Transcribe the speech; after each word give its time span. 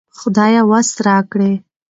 خدايه 0.19 0.61
وس 0.69 0.89
راکړې 1.05 1.51